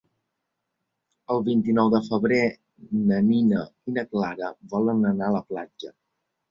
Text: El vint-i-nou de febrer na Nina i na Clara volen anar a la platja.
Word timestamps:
El 1.35 1.43
vint-i-nou 1.49 1.91
de 1.97 2.01
febrer 2.07 2.41
na 3.13 3.21
Nina 3.29 3.63
i 3.93 3.97
na 4.01 4.09
Clara 4.17 4.53
volen 4.77 5.09
anar 5.17 5.31
a 5.33 5.39
la 5.41 5.49
platja. 5.55 5.99